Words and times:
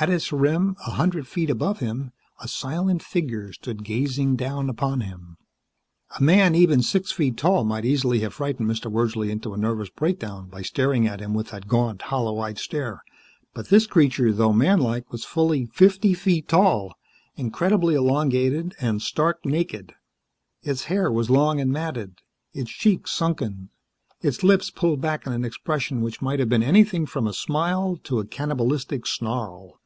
At 0.00 0.10
its 0.10 0.32
rim, 0.32 0.74
a 0.84 0.90
hundred 0.90 1.28
feet 1.28 1.48
above 1.48 1.78
him, 1.78 2.10
a 2.40 2.48
silent 2.48 3.04
figure 3.04 3.52
stood 3.52 3.84
gazing 3.84 4.34
down 4.34 4.68
upon 4.68 5.00
him. 5.02 5.36
A 6.18 6.22
man 6.22 6.56
even 6.56 6.82
six 6.82 7.12
feet 7.12 7.36
tall 7.36 7.62
might 7.62 7.84
easily 7.84 8.18
have 8.20 8.34
frightened 8.34 8.68
Mr. 8.68 8.90
Wordsley 8.90 9.30
into 9.30 9.54
a 9.54 9.56
nervous 9.56 9.90
breakdown 9.90 10.48
by 10.48 10.60
staring 10.62 11.06
at 11.06 11.20
him 11.20 11.34
with 11.34 11.50
that 11.50 11.68
gaunt, 11.68 12.02
hollow 12.02 12.40
eyed 12.40 12.58
stare, 12.58 13.04
but 13.54 13.68
this 13.68 13.86
creature, 13.86 14.32
though 14.32 14.52
manlike, 14.52 15.12
was 15.12 15.24
fully 15.24 15.66
fifty 15.66 16.14
feet 16.14 16.48
tall, 16.48 16.92
incredibly 17.36 17.94
elongated, 17.94 18.74
and 18.80 19.02
stark 19.02 19.46
naked. 19.46 19.92
Its 20.64 20.84
hair 20.84 21.12
was 21.12 21.30
long 21.30 21.60
and 21.60 21.70
matted; 21.70 22.18
its 22.52 22.72
cheeks 22.72 23.12
sunken, 23.12 23.68
its 24.20 24.42
lips 24.42 24.68
pulled 24.68 25.00
back 25.00 25.28
in 25.28 25.32
an 25.32 25.44
expression 25.44 26.00
which 26.00 26.20
might 26.22 26.40
have 26.40 26.48
been 26.48 26.62
anything 26.62 27.06
from 27.06 27.28
a 27.28 27.32
smile 27.32 27.96
to 28.02 28.18
a 28.18 28.26
cannibalistic 28.26 29.06
snarl. 29.06 29.78